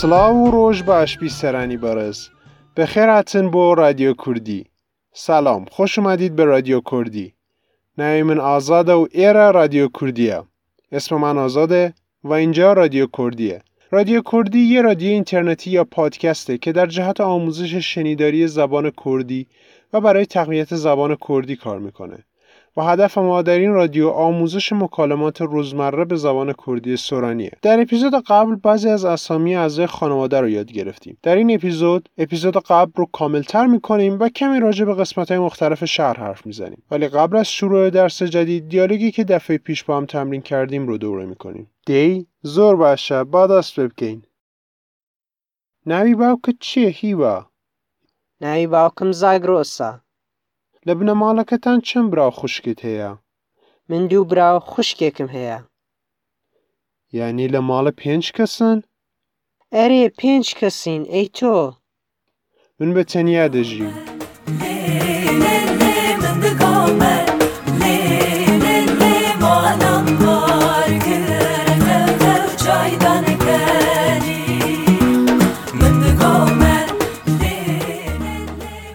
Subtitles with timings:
[0.00, 2.18] سلااو و ڕۆژ باش بیسەرانی بەڕێز.
[2.76, 4.62] بەخێر هاتن بۆ رادیۆ کوردی.
[5.26, 7.28] سلام خۆش اومدید به رادیو کوردی.
[7.98, 10.38] ناوی من آزاده و ئێرە رادیۆ کوردیە.
[10.98, 13.58] اسممان آزاده و اینجا رادیو کوردیه.
[13.90, 19.46] رادیو کردی یه رادیو اینترنتی یا پادکسته که در جهت آموزش شنیداری زبان کردی
[19.92, 22.18] و برای تقویت زبان کردی کار می‌کنه.
[22.76, 27.50] و هدف ما در این رادیو آموزش مکالمات روزمره به زبان کردی سورانیه.
[27.62, 31.18] در اپیزود قبل بعضی از اسامی اعضای خانواده رو یاد گرفتیم.
[31.22, 35.84] در این اپیزود اپیزود قبل رو کاملتر می‌کنیم و کمی راجع به قسمت های مختلف
[35.84, 36.82] شهر حرف می‌زنیم.
[36.90, 40.98] ولی قبل از شروع درس جدید دیالوگی که دفعه پیش با هم تمرین کردیم رو
[40.98, 41.70] دوره می‌کنیم.
[41.86, 43.24] دی زور باشه.
[43.24, 44.22] بعد از ببکەین
[45.86, 47.46] ناوی باوکت چییە هیوا
[48.40, 50.05] ناوی باوکم زاگرۆسە
[50.86, 53.10] لە بنەماڵەکەتان چەند براو خوشکت هەیە؟
[53.88, 55.58] من دوو براو خوشکێکم هەیە.
[57.18, 58.78] یعنی لە ماڵە پێنج کەسن؟
[59.76, 61.56] ئەرێ پێنج کەسین ئەی تۆ.
[62.78, 63.94] من بە تەنیا دەژیم.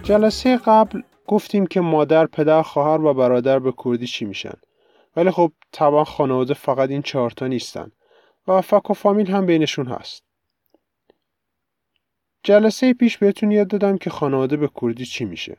[0.07, 0.99] جلسه قبل
[1.31, 4.53] گفتیم که مادر، پدر، خواهر و برادر به کردی چی میشن.
[5.15, 7.91] ولی خب طبعا خانواده فقط این چهارتا نیستن
[8.47, 10.23] و فک و فامیل هم بینشون هست.
[12.43, 15.57] جلسه پیش بهتون یاد دادم که خانواده به کردی چی میشه.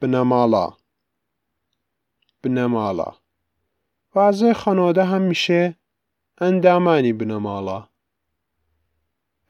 [0.00, 0.72] بنمالا
[2.42, 3.14] بنمالا
[4.14, 5.76] و اعضای خانواده هم میشه
[6.38, 7.88] اندامانی بنمالا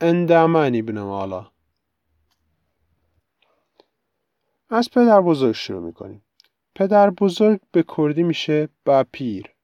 [0.01, 1.47] اندامانی بنمالا
[4.69, 6.25] از پدر بزرگ شروع می‌کنیم.
[6.75, 9.55] پدر بزرگ به کردی میشه با پیر.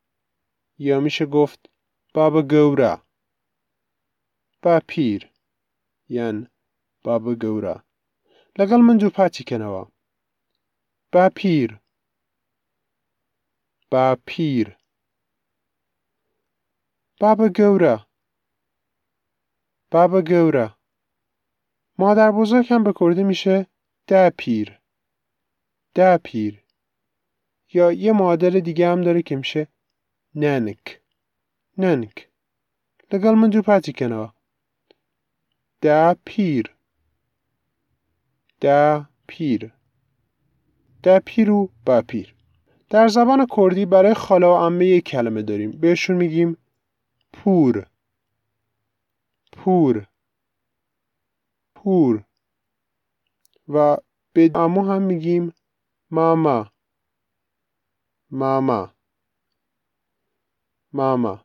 [0.79, 1.71] یا میشه گفت
[2.15, 3.03] بابا گورا.
[4.63, 5.31] با پیر.
[6.09, 6.49] یعنی
[7.05, 7.85] بابا گورا.
[8.59, 9.91] لەگەڵ من دوو پاتیکەنەوە
[11.13, 11.81] با پیر.
[13.91, 14.77] با پیر.
[17.23, 17.49] بابا
[20.23, 20.69] گەورە
[21.99, 23.67] مادر بزرگ هم به کردی میشه
[24.07, 24.82] ده پیر.
[25.95, 26.63] ده پیر.
[27.73, 29.69] یا یه معادل دیگه هم داره که میشه
[30.35, 31.01] ننک.
[31.79, 32.29] ننک.
[33.13, 34.33] لگل من دو پاتی کنه
[35.81, 36.75] ده پیر.
[38.61, 39.73] ده پیر.
[41.03, 42.35] ده پیرو با پیر.
[42.91, 45.71] در زبان کردی برای خاله و عمه یک کلمه داریم.
[45.71, 46.57] بهشون میگیم
[47.33, 47.87] پور.
[49.53, 50.07] پور.
[51.75, 52.25] پور.
[53.69, 53.97] و
[54.33, 55.53] به امو هم میگیم
[56.15, 56.71] ماما
[58.31, 58.91] ماما
[60.93, 61.45] ماما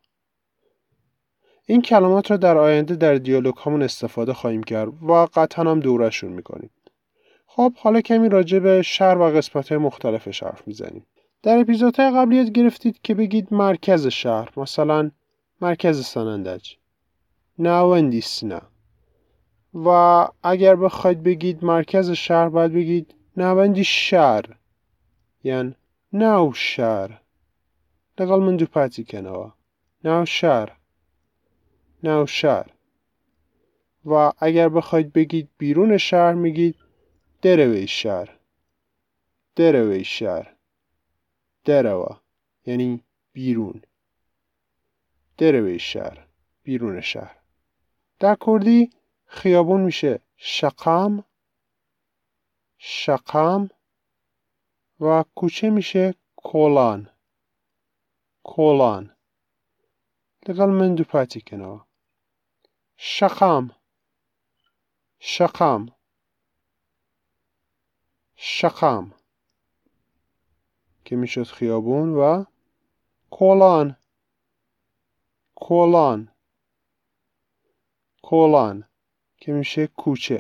[1.66, 6.32] این کلمات را در آینده در دیالوگ همون استفاده خواهیم کرد و قطعا هم دورشون
[6.32, 6.70] می‌کنیم.
[7.46, 11.06] خب حالا کمی راجع به شهر و قسمت های مختلفش حرف می‌زنیم.
[11.44, 15.12] در اپیزودهای قبلی گرفتید که بگید مرکز شهر مثلا
[15.62, 16.76] مرکز سنندج.
[17.60, 18.62] ناوندی سنا
[19.74, 19.88] و
[20.44, 24.46] اگر بخواید بگید مرکز شهر باید بگید ناوەندی شار.
[25.50, 25.68] یان
[26.22, 27.10] ناو شار.
[28.18, 29.48] لەگەڵ من دوو پاتیکەنەوە
[30.06, 30.70] ناو شار.
[32.04, 32.68] ناو شار.
[34.10, 34.14] و
[34.48, 36.76] اگر بخواید بگید بیرون شهر میگید
[37.44, 38.28] دەرەوەی شار.
[39.58, 40.46] دەرەوەی شار.
[41.68, 42.14] دەرەوە.
[42.68, 43.04] یعنی
[43.34, 43.82] بیرون.
[45.40, 46.18] دەرەوەی شار.
[46.64, 47.36] بیرون شهر
[48.20, 48.90] در کردی
[49.26, 51.24] خیابون میشه شقام.
[52.78, 53.70] شقام
[55.00, 57.10] و کوچه میشه کولان.
[58.44, 59.18] کولان.
[60.46, 61.80] لەگەڵ من دوو پاتیکەنەوە
[63.14, 63.66] شەقام
[65.34, 65.84] شەقام
[68.56, 69.06] شەقام
[71.06, 72.22] که می‌شد خیابون و
[73.36, 73.88] کۆڵان
[75.64, 76.20] کۆڵان
[78.28, 78.78] کۆڵان
[79.42, 80.40] که میشه کوچه.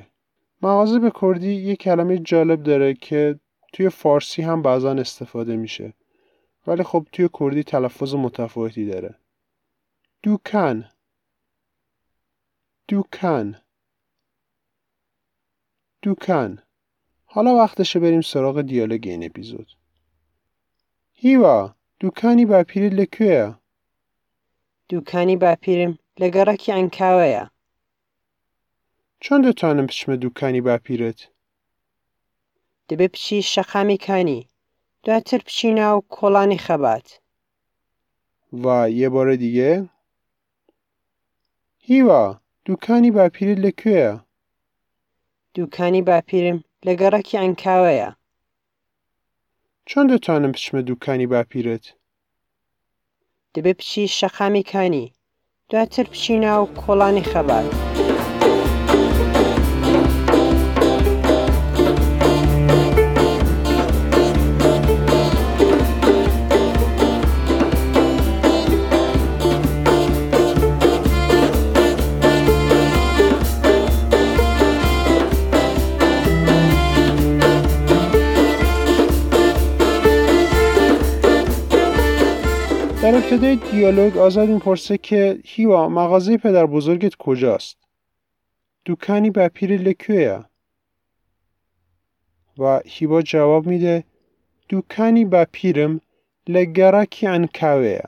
[0.62, 3.40] به کردی یه کلمه جالب داره که
[3.74, 5.94] توی فارسی هم بعضا استفاده میشه.
[6.68, 9.16] ولی خب توی کردی تلفظ متفاوتی داره.
[10.24, 10.86] دوکان.
[12.88, 13.58] دوکان.
[16.02, 16.60] دوکان.
[17.26, 19.68] حالا وقتشه بریم سراغ دیالوگ این اپیزود.
[21.22, 23.48] هیوا دوکانی باپیری لکوێیە
[24.90, 27.44] دوکانی باپیرم لە گەڕەکی ئەنکاوەیە
[29.24, 31.20] چۆن دەتوانم بچمە دوکانی باپیرت؟
[32.90, 34.42] دەبێ بچی شەقامی کانی
[35.04, 37.08] دواتر بچی ناو کۆڵانی خەبات
[38.64, 38.66] و
[39.00, 39.72] یه بار دیگه
[41.88, 42.24] هیوا
[42.66, 44.14] دوکانی باپیرت لەکوێیە؟
[45.56, 48.10] دوکانی باپیرم لە گەڕەکی ئەنکاوەیە.
[49.90, 51.86] چۆن دەتوانم بچمە دوکانی باپیرت؟
[53.54, 55.14] دەبێ بچی شەقامی کانی
[55.70, 57.68] دواتر بچی ناو کۆڵانی خەبات.
[83.18, 87.78] ابتدای دیالوگ آزاد می‌پرسه که هیوا مغازه پدر بزرگت کجاست؟
[88.86, 90.46] دوکانی بپیر لکویه
[92.58, 94.04] و هیوا جواب میده
[94.70, 96.02] دوکانی بپیرم
[96.48, 98.00] لگرکی انکاوه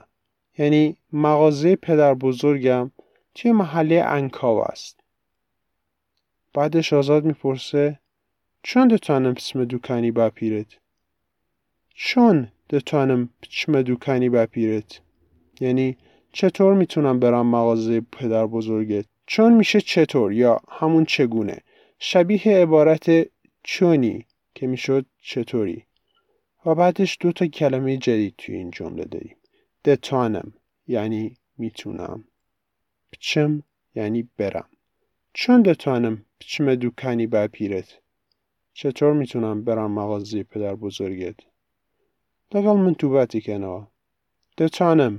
[0.58, 2.92] یعنی مغازه پدر بزرگم
[3.36, 5.00] توی محله انکاو است.
[6.54, 8.00] بعدش آزاد می‌پرسه
[8.64, 10.78] چون دتانم اسم دوکانی بپیرت؟
[11.96, 15.02] چون دتوانم بچمە دوکانی بپیرت.
[15.60, 15.98] یعنی
[16.32, 21.58] چطور می‌تونم برم مغازه پدر بزرگت؟ چون میشه چطور یا همون چگونه؟
[22.00, 23.06] شبیه عبارت
[23.64, 24.26] چونی
[24.56, 25.86] که می‌شد چطوری.
[26.66, 29.36] و بعدش دو تا کلمه جدید توی این جمله داریم.
[29.86, 30.54] دتانم
[30.88, 32.24] یعنی می‌تونم.
[33.14, 33.64] بچم
[33.96, 34.70] یعنی برم.
[35.34, 37.98] چون دتانم بچم دوکانی بپیرت؟
[38.74, 41.36] چطور می‌تونم برم مغازه پدر بزرگت؟
[42.54, 43.82] لەگەڵ من تووباتێکێنەوە
[44.58, 45.16] دەتوانم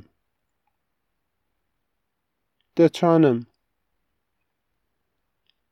[2.77, 3.39] دەتوانم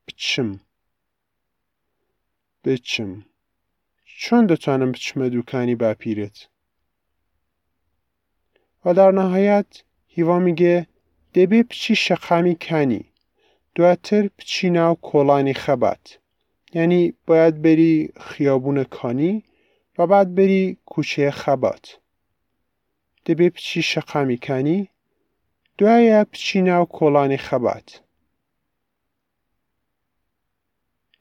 [0.05, 0.49] بچم.
[2.63, 3.11] بچم.
[4.21, 6.37] چۆن دەتوانم بچمە دوکانی باپیرت
[8.85, 9.69] و در نهایت
[10.15, 10.75] هیوا میگه
[11.35, 13.03] دەبێ پچی شەقامی کانی
[13.75, 16.05] دواتر پچی ناو کۆڵانی خەبات
[16.77, 17.95] یعنی باید بری
[18.29, 19.33] خیابون کانی
[19.99, 21.99] و بعد بری کوچه خبات.
[23.25, 24.79] دەبێ پچی شەقامیکانی
[25.77, 27.89] دوایە پچی ناو کۆڵانی خەبات.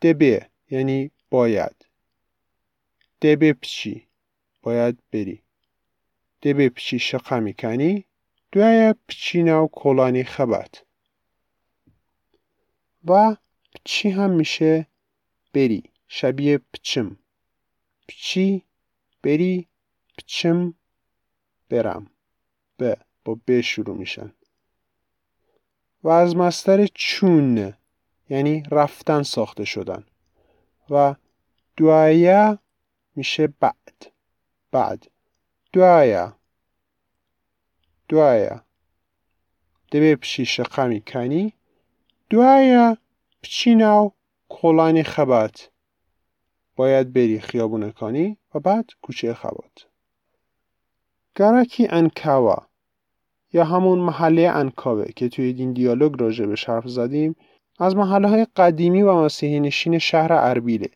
[0.03, 0.37] دەبێ
[0.75, 1.77] یعنی باید.
[3.23, 3.97] دەبێ پچی
[4.65, 5.39] باید بری.
[6.43, 7.95] دەبێ پچی شەقامیکانی
[8.53, 10.75] دوایە پچی ناو کۆڵانی خەبات.
[13.09, 13.11] و
[13.73, 14.87] پچی هم میشه
[15.55, 15.83] بری
[16.17, 17.09] شبیه پچم.
[18.09, 18.68] پچی
[19.23, 19.69] بری
[20.19, 20.75] بچم
[21.69, 22.11] برم.
[22.77, 24.33] به با ب شروع میشن.
[26.03, 27.75] و از مستر چون
[28.31, 30.05] یعنی رفتن ساخته شدن.
[30.91, 31.15] و
[31.77, 32.59] دوایه
[33.17, 34.13] میشه بعد.
[34.71, 35.11] بعد.
[35.73, 36.33] دوایه
[38.09, 38.61] دوایه
[39.93, 41.47] دەبێ پشی شەقامی کانی
[42.31, 42.87] دوایە
[43.43, 44.05] بچینە و
[44.55, 45.57] کۆڵانی خەبات
[46.79, 49.87] باید بری خیابون کانی و بعد کوچه خوات.
[51.37, 52.67] گرکی انکاوا
[53.53, 57.37] یا همون محله انکاوه که توی این دیالوگ راجع به حرف زدیم
[57.79, 60.91] از محله های قدیمی و مسیحی نشین شهر اربیله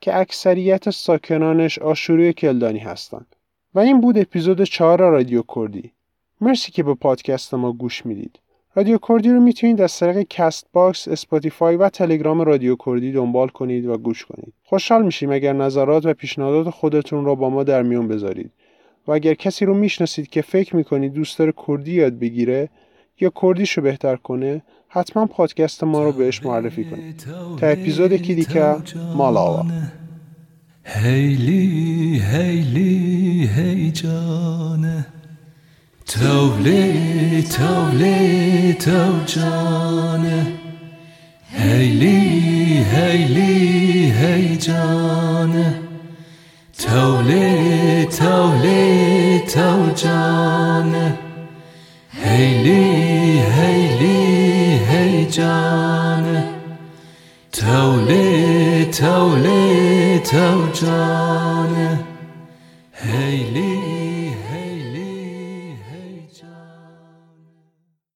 [0.00, 3.36] که اکثریت ساکنانش آشوری کلدانی هستند.
[3.74, 5.92] و این بود اپیزود 4 رادیو کردی.
[6.40, 8.38] مرسی که به پادکست ما گوش می‌دید.
[8.76, 13.86] رادیو کردی رو می‌تونید از طریق کست باکس، اسپاتیفای و تلگرام رادیو کردی دنبال کنید
[13.86, 14.52] و گوش کنید.
[14.64, 18.50] خوشحال میشیم اگر نظرات و پیشنهادات خودتون رو با ما در میون بذارید.
[19.06, 22.68] و اگر کسی رو می‌شناسید که فکر می‌کنید دوست داره کردی یاد بگیره
[23.20, 27.24] یا کردیشو بهتر کنه حتما پادکست ما رو بهش معرفی کنید
[27.60, 28.76] تا اپیزود دیگه
[29.16, 29.66] مالاوا
[30.84, 34.53] هیلی هیلی هی جانه
[36.14, 40.46] Tevlit, tevlit, tevcane
[41.50, 45.66] Heyli, heyli, heycane.
[46.78, 51.18] Tevlit, tevlit, tevcane
[52.10, 52.82] Heyli,
[53.56, 54.18] heyli,
[54.90, 56.38] heycane.
[57.50, 62.13] Tevlit, tevlit, tevcane